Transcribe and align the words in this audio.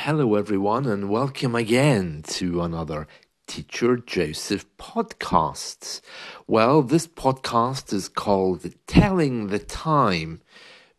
Hello, 0.00 0.34
everyone, 0.34 0.84
and 0.84 1.08
welcome 1.08 1.54
again 1.54 2.22
to 2.26 2.60
another 2.60 3.08
Teacher 3.46 3.96
Joseph 3.96 4.66
podcast. 4.76 6.02
Well, 6.46 6.82
this 6.82 7.06
podcast 7.06 7.94
is 7.94 8.10
called 8.10 8.70
Telling 8.86 9.46
the 9.46 9.58
Time 9.58 10.42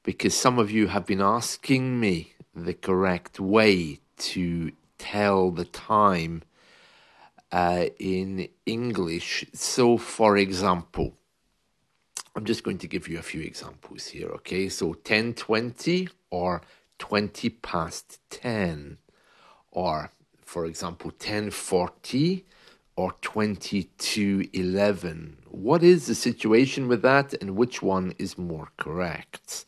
because 0.02 0.33
some 0.33 0.57
of 0.57 0.71
you 0.71 0.88
have 0.88 1.05
been 1.05 1.21
asking 1.21 1.99
me 1.99 2.33
the 2.55 2.73
correct 2.73 3.39
way 3.39 3.99
to 4.18 4.71
tell 4.98 5.52
the 5.52 5.66
time 5.66 6.41
uh, 7.52 7.86
in 8.00 8.50
English. 8.66 9.45
So, 9.54 9.98
for 9.98 10.38
example, 10.38 11.14
I'm 12.36 12.45
just 12.45 12.64
going 12.64 12.79
to 12.79 12.88
give 12.88 13.07
you 13.07 13.20
a 13.20 13.23
few 13.23 13.41
examples 13.41 14.07
here, 14.07 14.29
okay? 14.29 14.70
So 14.70 14.88
1020 14.88 16.09
or 16.32 16.64
20 17.00 17.50
past 17.50 18.20
10 18.30 18.98
or 19.71 20.11
for 20.44 20.66
example 20.66 21.12
1040 21.12 22.45
or 22.95 23.13
2211 23.21 25.38
what 25.49 25.84
is 25.84 26.07
the 26.07 26.16
situation 26.16 26.88
with 26.88 27.02
that 27.02 27.34
and 27.41 27.55
which 27.55 27.81
one 27.81 28.13
is 28.18 28.38
more 28.38 28.71
correct? 28.77 29.66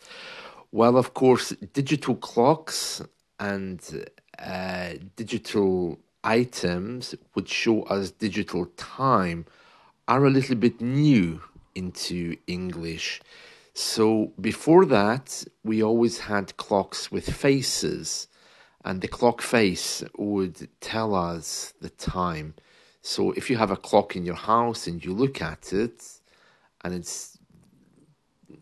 Well 0.72 0.98
of 0.98 1.14
course 1.14 1.50
digital 1.74 2.16
clocks 2.16 3.02
and 3.40 4.06
uh, 4.38 4.94
digital 5.16 6.00
items 6.24 7.16
which 7.34 7.50
show 7.50 7.84
us 7.84 8.12
digital 8.12 8.66
time 8.78 9.46
are 10.08 10.26
a 10.26 10.30
little 10.30 10.56
bit 10.56 10.82
new 10.82 11.42
into 11.76 12.36
english 12.48 13.22
so 13.80 14.34
before 14.42 14.86
that, 14.88 15.46
we 15.64 15.82
always 15.82 16.20
had 16.20 16.58
clocks 16.58 17.10
with 17.14 17.30
faces, 17.30 18.28
and 18.84 19.00
the 19.00 19.08
clock 19.08 19.42
face 19.42 20.04
would 20.18 20.68
tell 20.82 21.16
us 21.16 21.74
the 21.80 21.90
time. 21.90 22.56
So 23.02 23.32
if 23.32 23.50
you 23.50 23.56
have 23.56 23.72
a 23.72 23.78
clock 23.78 24.18
in 24.18 24.26
your 24.26 24.36
house 24.36 24.86
and 24.86 25.04
you 25.04 25.14
look 25.14 25.42
at 25.42 25.72
it, 25.72 26.04
and 26.82 26.94
it's 26.94 27.38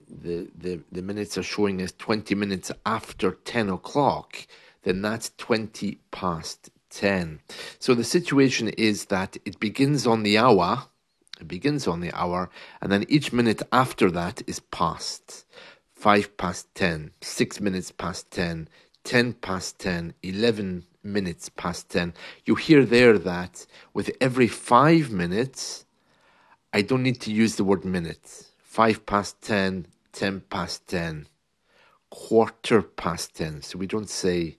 the 0.08 0.52
the, 0.56 0.82
the 0.92 1.02
minutes 1.02 1.36
are 1.36 1.44
showing 1.44 1.82
us 1.82 1.94
20 1.98 2.36
minutes 2.36 2.72
after 2.86 3.32
10 3.32 3.70
o'clock, 3.70 4.46
then 4.84 5.02
that's 5.02 5.32
20 5.38 6.00
past 6.12 6.70
10. 6.92 7.40
So 7.80 7.96
the 7.96 8.04
situation 8.04 8.68
is 8.68 9.06
that 9.06 9.36
it 9.46 9.60
begins 9.60 10.06
on 10.06 10.22
the 10.22 10.38
hour 10.38 10.90
it 11.40 11.48
begins 11.48 11.88
on 11.88 12.02
the 12.02 12.12
hour, 12.14 12.50
and 12.82 12.92
then 12.92 13.06
each 13.08 13.32
minute 13.32 13.62
after 13.72 14.10
that 14.12 14.42
is 14.48 14.60
past. 14.60 15.46
Five 15.94 16.38
past 16.38 16.74
ten, 16.76 17.12
six 17.22 17.60
minutes 17.60 17.92
past 17.92 18.30
ten, 18.32 18.68
ten 19.04 19.34
past 19.34 19.80
ten, 19.80 20.14
eleven 20.22 20.86
minutes 21.04 21.50
past 21.50 21.90
ten. 21.90 22.14
You 22.46 22.56
hear 22.56 22.86
there 22.86 23.18
that 23.18 23.66
with 23.94 24.12
every 24.22 24.48
five 24.48 25.12
minutes, 25.12 25.86
I 26.74 26.82
don't 26.82 27.04
need 27.04 27.22
to 27.22 27.32
use 27.32 27.56
the 27.56 27.64
word 27.64 27.86
minute. 27.86 28.46
Five 28.60 29.06
past 29.06 29.42
ten, 29.42 29.88
ten 30.12 30.42
past 30.42 30.88
ten, 30.88 31.28
quarter 32.10 32.82
past 32.82 33.36
ten. 33.36 33.62
So 33.62 33.78
we 33.80 33.88
don't 33.88 34.10
say 34.10 34.58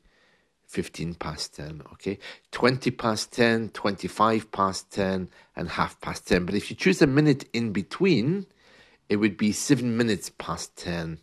15 0.69 1.15
past 1.15 1.57
10, 1.57 1.83
okay? 1.95 2.19
20 2.53 2.91
past 2.93 3.33
10, 3.33 3.71
25 3.71 4.53
past 4.53 4.91
10, 4.93 5.31
and 5.57 5.69
half 5.71 5.99
past 6.01 6.29
10. 6.29 6.45
But 6.45 6.55
if 6.55 6.71
you 6.71 6.77
choose 6.77 7.01
a 7.01 7.07
minute 7.07 7.49
in 7.55 7.73
between, 7.73 8.47
it 9.09 9.17
would 9.17 9.39
be 9.39 9.51
7 9.51 9.97
minutes 9.97 10.31
past 10.39 10.77
10, 10.77 11.19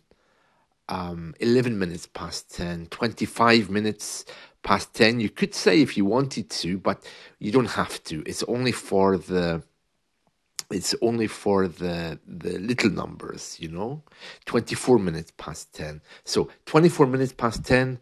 um, 0.88 1.34
11 1.38 1.78
minutes 1.78 2.06
past 2.06 2.52
10, 2.56 2.86
25 2.86 3.70
minutes 3.70 4.24
past 4.64 4.92
10. 4.94 5.20
You 5.20 5.30
could 5.30 5.54
say 5.54 5.80
if 5.80 5.96
you 5.96 6.04
wanted 6.04 6.50
to, 6.50 6.78
but 6.78 7.08
you 7.38 7.52
don't 7.52 7.70
have 7.70 8.02
to. 8.04 8.24
It's 8.26 8.42
only 8.44 8.72
for 8.72 9.16
the 9.16 9.62
it's 10.68 10.96
only 11.00 11.28
for 11.28 11.68
the 11.68 12.18
the 12.26 12.58
little 12.58 12.90
numbers, 12.90 13.56
you 13.60 13.68
know. 13.68 14.02
24 14.46 14.98
minutes 14.98 15.32
past 15.36 15.72
10. 15.74 16.00
So 16.24 16.50
24 16.64 17.06
minutes 17.06 17.32
past 17.32 17.64
10 17.64 18.00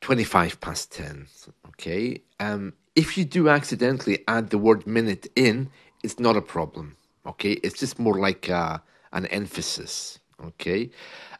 25 0.00 0.60
past 0.60 0.92
10. 0.92 1.26
Okay. 1.68 2.22
Um, 2.40 2.74
if 2.94 3.18
you 3.18 3.24
do 3.24 3.48
accidentally 3.48 4.24
add 4.28 4.50
the 4.50 4.58
word 4.58 4.86
minute 4.86 5.26
in, 5.36 5.70
it's 6.02 6.18
not 6.18 6.36
a 6.36 6.42
problem. 6.42 6.96
Okay. 7.26 7.52
It's 7.52 7.78
just 7.78 7.98
more 7.98 8.18
like 8.18 8.48
uh, 8.50 8.78
an 9.12 9.26
emphasis. 9.26 10.18
Okay. 10.44 10.90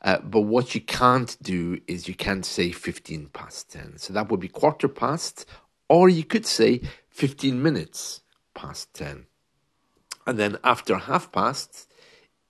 Uh, 0.03 0.19
but 0.21 0.43
what 0.43 0.75
you 0.75 0.81
can't 0.81 1.37
do 1.43 1.81
is 1.87 2.09
you 2.09 2.15
can't 2.15 2.45
say 2.47 2.72
15 2.72 3.28
past 3.33 3.71
10. 3.72 3.99
So 3.99 4.12
that 4.12 4.31
would 4.31 4.41
be 4.41 4.49
quarter 4.49 4.89
past, 4.89 5.47
or 5.89 6.09
you 6.09 6.25
could 6.25 6.47
say 6.47 6.81
15 7.11 7.62
minutes 7.62 8.22
past 8.55 8.93
10. 8.95 9.27
And 10.27 10.39
then 10.39 10.59
after 10.65 10.97
half 10.97 11.31
past, 11.31 11.93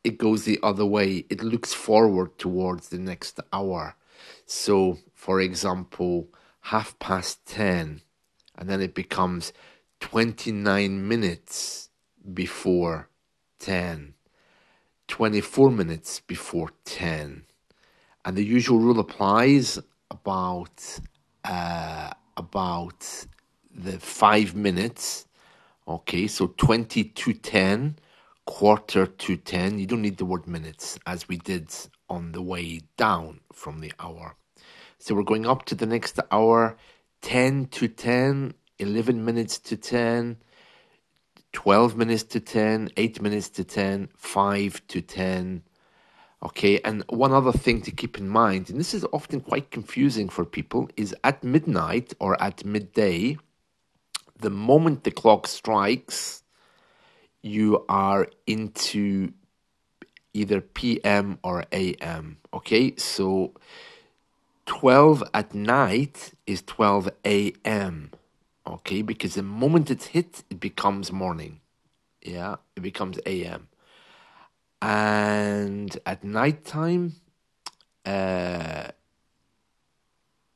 it 0.03 0.19
goes 0.19 0.45
the 0.45 0.59
other 0.63 0.87
way. 0.87 1.25
It 1.29 1.43
looks 1.43 1.75
forward 1.75 2.39
towards 2.39 2.89
the 2.89 2.99
next 2.99 3.41
hour. 3.53 3.97
So, 4.47 4.99
for 5.27 5.41
example, 5.41 6.29
half 6.61 6.97
past 7.01 7.45
10, 7.47 8.01
and 8.57 8.71
then 8.71 8.81
it 8.81 8.95
becomes 8.95 9.53
29 9.99 11.09
minutes 11.09 11.91
before 12.33 13.09
10, 13.59 14.15
24 15.09 15.71
minutes 15.73 16.21
before 16.21 16.71
10. 16.85 17.43
And 18.25 18.37
the 18.37 18.45
usual 18.45 18.79
rule 18.79 19.01
applies 19.01 19.81
about 20.13 21.01
uh, 21.45 22.11
about 22.37 23.27
the 23.75 23.99
five 23.99 24.55
minutes. 24.55 25.27
Okay, 25.89 26.29
so 26.29 26.55
20 26.57 27.03
to 27.03 27.33
10, 27.33 27.99
quarter 28.45 29.07
to 29.07 29.37
10. 29.37 29.81
You 29.81 29.87
don't 29.89 30.03
need 30.03 30.19
the 30.19 30.25
word 30.25 30.47
minutes 30.47 31.01
as 31.05 31.27
we 31.27 31.37
did 31.37 31.75
on 32.09 32.31
the 32.31 32.43
way 32.43 32.83
down 32.97 33.41
from 33.53 33.81
the 33.81 33.93
hour. 33.99 34.37
So 34.99 35.15
we're 35.15 35.23
going 35.23 35.47
up 35.47 35.65
to 35.67 35.75
the 35.75 35.87
next 35.87 36.19
hour 36.31 36.77
10 37.23 37.67
to 37.67 37.89
10, 37.89 38.55
11 38.79 39.25
minutes 39.25 39.59
to 39.59 39.77
10, 39.77 40.37
12 41.53 41.97
minutes 41.97 42.23
to 42.25 42.41
10, 42.41 42.91
8 42.97 43.23
minutes 43.23 43.49
to 43.51 43.65
10, 43.65 44.09
5 44.15 44.87
to 44.89 45.01
10. 45.01 45.63
Okay, 46.43 46.81
and 46.85 47.03
one 47.09 47.33
other 47.33 47.53
thing 47.53 47.81
to 47.83 47.91
keep 47.91 48.19
in 48.19 48.29
mind, 48.29 48.69
and 48.71 48.79
this 48.79 48.95
is 48.95 49.07
often 49.13 49.41
quite 49.41 49.71
confusing 49.71 50.29
for 50.29 50.45
people, 50.45 50.89
is 50.97 51.15
at 51.25 51.43
midnight 51.43 52.13
or 52.21 52.41
at 52.43 52.65
midday, 52.65 53.39
the 54.39 54.51
moment 54.51 55.05
the 55.05 55.11
clock 55.11 55.47
strikes, 55.47 56.43
you 57.43 57.85
are 57.89 58.29
into 58.47 59.33
either 60.35 60.61
PM 60.61 61.39
or 61.43 61.65
AM. 61.73 62.37
Okay, 62.53 62.95
so 62.97 63.55
12 64.67 65.23
at 65.33 65.55
night 65.55 66.33
is 66.47 66.63
12 66.63 67.11
AM. 67.25 68.11
Okay, 68.67 69.03
because 69.03 69.35
the 69.35 69.43
moment 69.43 69.91
it's 69.91 70.07
hit, 70.07 70.43
it 70.51 70.61
becomes 70.61 71.13
morning. 71.13 71.61
Yeah, 72.23 72.57
it 72.75 72.83
becomes 72.83 73.19
AM. 73.25 73.69
And 74.83 75.97
at 76.05 76.25
nighttime, 76.25 77.15
uh, 78.05 78.89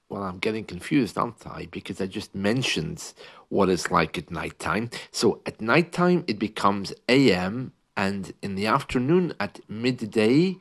well, 0.09 0.25
I'm 0.25 0.39
getting 0.39 0.65
confused, 0.65 1.17
aren't 1.17 1.47
I? 1.47 1.69
Because 1.71 2.01
I 2.01 2.07
just 2.07 2.35
mentioned 2.35 3.15
what 3.49 3.69
it's 3.69 3.91
like 3.91 4.19
at 4.19 4.31
nighttime. 4.31 4.91
So 5.13 5.41
at 5.47 5.61
nighttime, 5.61 6.25
it 6.27 6.39
becomes 6.39 6.93
AM 7.09 7.73
and 7.97 8.33
in 8.43 8.55
the 8.55 8.67
afternoon 8.67 9.35
at 9.39 9.61
midday 9.69 10.57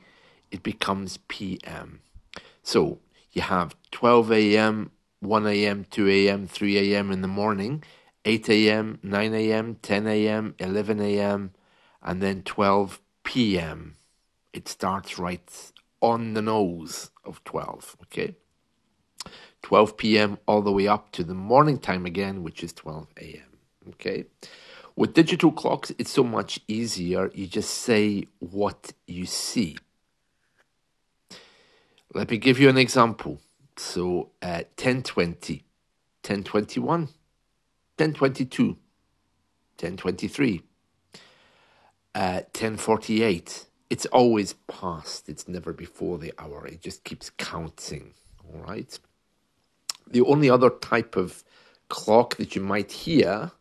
it 0.52 0.62
becomes 0.62 1.18
PM. 1.28 2.02
So 2.64 3.00
you 3.32 3.42
have 3.42 3.76
12 3.92 4.32
a.m., 4.32 4.92
1 5.22 5.48
a.m., 5.48 5.86
2 5.90 6.10
a.m., 6.10 6.48
3 6.48 6.94
a.m. 6.94 7.12
in 7.12 7.22
the 7.22 7.28
morning, 7.28 7.84
8 8.26 8.50
a.m., 8.50 9.00
9 9.04 9.34
a.m., 9.34 9.76
10 9.82 10.08
a.m., 10.08 10.56
11 10.60 11.02
a.m., 11.02 11.52
and 12.02 12.22
then 12.22 12.44
12 12.44 13.00
p.m. 13.24 13.96
It 14.54 14.68
starts 14.68 15.20
right 15.20 15.72
on 16.02 16.34
the 16.34 16.42
nose 16.42 17.12
of 17.26 17.44
12, 17.44 17.98
okay? 18.04 18.36
12 19.62 19.98
p.m. 19.98 20.38
all 20.46 20.62
the 20.62 20.72
way 20.72 20.88
up 20.88 21.12
to 21.12 21.24
the 21.24 21.34
morning 21.34 21.78
time 21.78 22.06
again, 22.06 22.44
which 22.44 22.64
is 22.64 22.74
12 22.74 23.08
a.m., 23.18 23.58
okay? 23.90 24.26
With 24.96 25.14
digital 25.14 25.52
clocks, 25.52 25.92
it's 25.98 26.12
so 26.12 26.24
much 26.24 26.60
easier. 26.68 27.32
You 27.34 27.48
just 27.48 27.70
say 27.70 28.26
what 28.40 28.94
you 29.08 29.26
see. 29.26 29.78
Let 32.14 32.32
me 32.32 32.38
give 32.38 32.60
you 32.60 32.70
an 32.70 32.78
example. 32.78 33.40
So, 33.78 34.32
uh, 34.42 34.64
1020, 34.78 35.64
1021, 36.24 37.02
1022, 37.02 38.66
1023, 38.66 40.62
uh, 42.16 42.42
1048. 42.52 43.66
It's 43.90 44.06
always 44.08 44.54
past, 44.68 45.30
it's 45.30 45.48
never 45.48 45.72
before 45.72 46.18
the 46.18 46.34
hour. 46.38 46.66
It 46.68 46.82
just 46.82 47.04
keeps 47.04 47.30
counting, 47.30 48.14
all 48.44 48.62
right? 48.62 48.98
The 50.08 50.22
only 50.22 50.50
other 50.50 50.70
type 50.70 51.16
of 51.16 51.44
clock 51.90 52.38
that 52.38 52.56
you 52.56 52.62
might 52.62 52.92
hear 52.92 53.52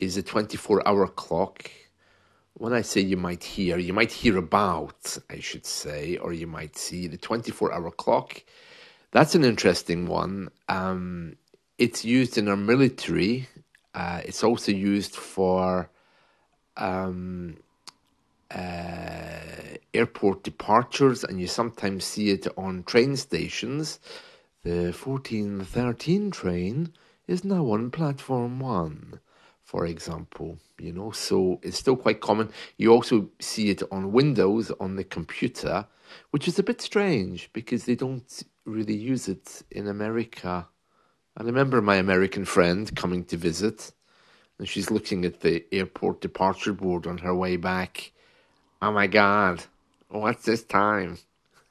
is 0.00 0.16
a 0.16 0.22
24 0.22 0.86
hour 0.88 1.06
clock. 1.06 1.70
When 2.54 2.72
I 2.72 2.82
say 2.82 3.00
you 3.00 3.16
might 3.16 3.42
hear, 3.42 3.78
you 3.78 3.92
might 3.92 4.12
hear 4.12 4.36
about, 4.36 5.18
I 5.30 5.40
should 5.40 5.66
say, 5.66 6.16
or 6.18 6.32
you 6.32 6.46
might 6.46 6.76
see 6.76 7.06
the 7.06 7.16
24 7.16 7.72
hour 7.72 7.90
clock. 7.90 8.42
That's 9.10 9.34
an 9.34 9.44
interesting 9.44 10.06
one. 10.06 10.50
Um, 10.68 11.36
it's 11.78 12.04
used 12.04 12.38
in 12.38 12.48
our 12.48 12.56
military. 12.56 13.48
Uh, 13.94 14.20
it's 14.24 14.44
also 14.44 14.72
used 14.72 15.14
for 15.14 15.90
um, 16.76 17.56
uh, 18.50 19.76
airport 19.94 20.42
departures, 20.42 21.24
and 21.24 21.40
you 21.40 21.46
sometimes 21.46 22.04
see 22.04 22.30
it 22.30 22.46
on 22.56 22.82
train 22.84 23.16
stations. 23.16 23.98
The 24.62 24.92
1413 24.92 26.30
train 26.30 26.92
is 27.26 27.44
now 27.44 27.66
on 27.66 27.90
platform 27.90 28.60
one, 28.60 29.20
for 29.64 29.86
example. 29.86 30.58
You 30.78 30.92
know, 30.92 31.10
so 31.12 31.60
it's 31.62 31.78
still 31.78 31.96
quite 31.96 32.20
common. 32.20 32.50
You 32.76 32.92
also 32.92 33.28
see 33.40 33.70
it 33.70 33.82
on 33.90 34.12
Windows 34.12 34.70
on 34.80 34.96
the 34.96 35.04
computer, 35.04 35.86
which 36.30 36.48
is 36.48 36.58
a 36.58 36.62
bit 36.62 36.80
strange 36.80 37.50
because 37.52 37.84
they 37.84 37.94
don't 37.94 38.42
really 38.64 38.96
use 38.96 39.28
it 39.28 39.62
in 39.70 39.88
America. 39.88 40.68
I 41.36 41.42
remember 41.42 41.80
my 41.80 41.96
American 41.96 42.44
friend 42.44 42.94
coming 42.94 43.24
to 43.26 43.36
visit, 43.36 43.92
and 44.58 44.68
she's 44.68 44.90
looking 44.90 45.24
at 45.24 45.40
the 45.40 45.64
airport 45.72 46.20
departure 46.20 46.72
board 46.72 47.06
on 47.06 47.18
her 47.18 47.34
way 47.34 47.56
back. 47.56 48.12
Oh 48.80 48.92
my 48.92 49.06
God, 49.06 49.64
what's 50.08 50.44
this 50.44 50.62
time? 50.62 51.18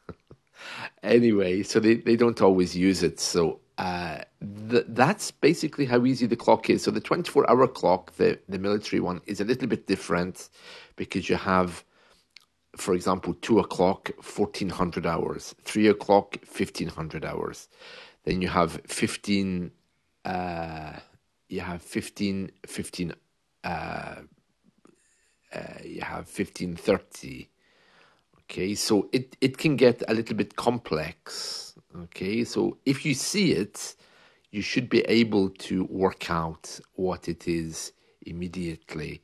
anyway, 1.04 1.64
so 1.64 1.80
they, 1.80 1.96
they 1.96 2.16
don't 2.16 2.42
always 2.42 2.76
use 2.76 3.04
it. 3.04 3.20
So 3.20 3.61
uh, 3.82 4.22
th- 4.70 4.86
that's 4.90 5.32
basically 5.32 5.86
how 5.86 6.06
easy 6.06 6.28
the 6.28 6.36
clock 6.36 6.70
is. 6.70 6.84
So 6.84 6.92
the 6.92 7.02
24 7.02 7.50
hour 7.50 7.68
clock, 7.68 8.16
the, 8.18 8.38
the 8.48 8.60
military 8.60 9.00
one, 9.00 9.22
is 9.26 9.42
a 9.42 9.44
little 9.44 9.68
bit 9.68 9.88
different 9.88 10.50
because 10.98 11.30
you 11.30 11.36
have, 11.36 11.84
for 12.76 12.94
example, 12.94 13.34
2 13.42 13.58
o'clock, 13.58 14.12
1400 14.18 15.08
hours, 15.08 15.56
3 15.64 15.88
o'clock, 15.88 16.38
1500 16.42 17.26
hours. 17.26 17.70
Then 18.24 18.44
you 18.44 18.50
have 18.50 18.80
15, 18.86 19.72
uh, 20.26 20.94
you 21.50 21.62
have 21.62 21.82
15, 21.82 22.52
15, 22.68 23.14
uh, 23.64 23.68
uh, 23.68 24.16
you 25.84 26.02
have 26.02 26.28
1530. 26.28 27.50
Okay, 28.52 28.76
so 28.76 29.08
it, 29.14 29.38
it 29.40 29.58
can 29.58 29.78
get 29.78 30.04
a 30.10 30.14
little 30.14 30.36
bit 30.36 30.58
complex. 30.58 31.74
Okay, 32.04 32.44
so 32.44 32.78
if 32.86 33.06
you 33.06 33.14
see 33.14 33.54
it, 33.54 33.96
you 34.52 34.62
should 34.62 34.90
be 34.90 35.00
able 35.04 35.52
to 35.52 35.86
work 35.86 36.30
out 36.30 36.78
what 36.96 37.30
it 37.30 37.48
is 37.48 37.94
immediately. 38.26 39.22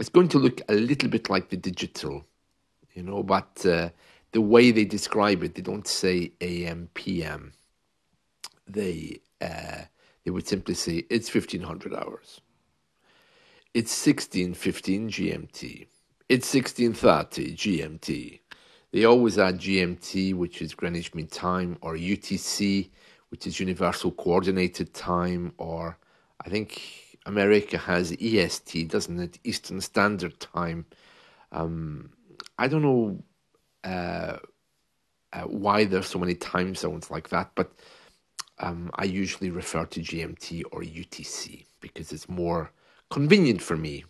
It's 0.00 0.08
going 0.08 0.28
to 0.28 0.38
look 0.38 0.62
a 0.70 0.72
little 0.72 1.10
bit 1.10 1.28
like 1.28 1.50
the 1.50 1.58
digital, 1.58 2.24
you 2.94 3.02
know, 3.02 3.22
but 3.22 3.66
uh, 3.66 3.90
the 4.32 4.40
way 4.40 4.70
they 4.70 4.86
describe 4.86 5.42
it, 5.42 5.54
they 5.54 5.60
don't 5.60 5.86
say 5.86 6.32
AM, 6.40 6.88
PM. 6.94 7.52
They 8.66 9.20
uh, 9.42 9.82
they 10.24 10.30
would 10.30 10.48
simply 10.48 10.72
say 10.72 11.04
it's 11.10 11.34
1500 11.34 11.94
hours. 11.94 12.40
It's 13.74 13.92
1615 14.06 15.10
GMT. 15.10 15.86
It's 16.30 16.54
1630 16.54 17.54
GMT. 17.54 18.38
They 18.92 19.04
always 19.04 19.38
add 19.38 19.58
GMT, 19.58 20.34
which 20.34 20.60
is 20.60 20.74
Greenwich 20.74 21.14
Mean 21.14 21.26
Time, 21.26 21.78
or 21.80 21.94
UTC, 21.96 22.90
which 23.30 23.46
is 23.46 23.58
Universal 23.58 24.12
Coordinated 24.12 24.92
Time, 24.92 25.54
or 25.56 25.96
I 26.44 26.50
think 26.50 27.18
America 27.24 27.78
has 27.78 28.14
EST, 28.20 28.88
doesn't 28.88 29.18
it? 29.18 29.38
Eastern 29.44 29.80
Standard 29.80 30.38
Time. 30.40 30.84
Um, 31.52 32.10
I 32.58 32.68
don't 32.68 32.82
know 32.82 33.22
uh, 33.82 34.36
uh, 35.32 35.42
why 35.42 35.84
there's 35.84 36.08
so 36.08 36.18
many 36.18 36.34
time 36.34 36.74
zones 36.74 37.10
like 37.10 37.30
that, 37.30 37.52
but 37.54 37.72
um, 38.58 38.90
I 38.96 39.04
usually 39.04 39.50
refer 39.50 39.86
to 39.86 40.00
GMT 40.00 40.64
or 40.70 40.82
UTC 40.82 41.64
because 41.80 42.12
it's 42.12 42.28
more 42.28 42.70
convenient 43.10 43.62
for 43.62 43.76
me 43.76 44.04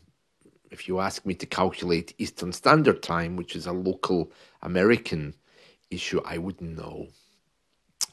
if 0.72 0.88
you 0.88 1.00
ask 1.00 1.24
me 1.26 1.34
to 1.34 1.46
calculate 1.46 2.14
Eastern 2.18 2.52
Standard 2.52 3.02
Time, 3.02 3.36
which 3.36 3.54
is 3.54 3.66
a 3.66 3.72
local 3.72 4.32
American 4.62 5.34
issue, 5.90 6.20
I 6.24 6.38
wouldn't 6.38 6.76
know. 6.76 7.08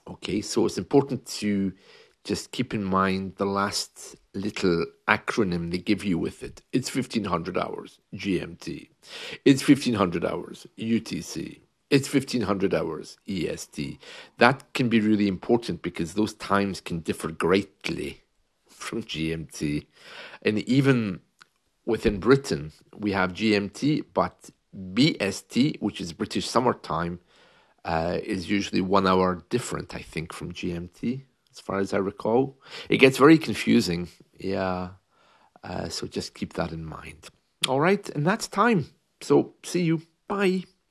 Okay, 0.07 0.41
so 0.41 0.65
it's 0.65 0.77
important 0.77 1.25
to 1.25 1.73
just 2.23 2.51
keep 2.51 2.73
in 2.73 2.83
mind 2.83 3.35
the 3.37 3.45
last 3.45 4.15
little 4.33 4.85
acronym 5.07 5.71
they 5.71 5.77
give 5.77 6.03
you 6.03 6.17
with 6.17 6.43
it. 6.43 6.61
It's 6.73 6.93
1500 6.93 7.57
hours 7.57 7.99
GMT. 8.13 8.89
It's 9.45 9.67
1500 9.67 10.25
hours 10.25 10.67
UTC. 10.77 11.61
It's 11.89 12.13
1500 12.13 12.73
hours 12.75 13.17
EST. 13.27 13.97
That 14.37 14.73
can 14.73 14.89
be 14.89 14.99
really 14.99 15.27
important 15.27 15.81
because 15.81 16.13
those 16.13 16.35
times 16.35 16.81
can 16.81 16.99
differ 16.99 17.29
greatly 17.29 18.21
from 18.69 19.01
GMT. 19.03 19.87
And 20.43 20.59
even 20.59 21.21
within 21.85 22.19
Britain, 22.19 22.71
we 22.97 23.11
have 23.11 23.33
GMT, 23.33 24.05
but 24.13 24.49
BST, 24.75 25.81
which 25.81 25.99
is 26.01 26.13
British 26.13 26.47
summertime, 26.47 27.19
uh, 27.85 28.17
is 28.23 28.49
usually 28.49 28.81
one 28.81 29.07
hour 29.07 29.43
different, 29.49 29.95
I 29.95 30.01
think, 30.01 30.33
from 30.33 30.53
GMT, 30.53 31.23
as 31.51 31.59
far 31.59 31.79
as 31.79 31.93
I 31.93 31.97
recall. 31.97 32.59
It 32.89 32.97
gets 32.97 33.17
very 33.17 33.37
confusing. 33.37 34.09
Yeah. 34.37 34.89
Uh, 35.63 35.89
so 35.89 36.07
just 36.07 36.33
keep 36.33 36.53
that 36.53 36.71
in 36.71 36.85
mind. 36.85 37.29
All 37.67 37.79
right. 37.79 38.07
And 38.09 38.25
that's 38.25 38.47
time. 38.47 38.87
So 39.21 39.55
see 39.63 39.81
you. 39.81 40.01
Bye. 40.27 40.63